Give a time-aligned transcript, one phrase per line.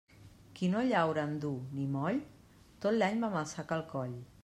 [0.59, 2.19] Qui no llaura en dur ni moll,
[2.87, 4.23] tot l'any va amb el sac al coll.